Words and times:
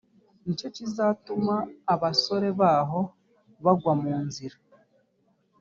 ni 0.43 0.53
cyo 0.59 0.67
kizatuma 0.75 1.55
abasore 1.93 2.49
baho 2.59 3.01
bagwa 3.63 3.93
mu 4.01 4.15
nzira 4.25 4.57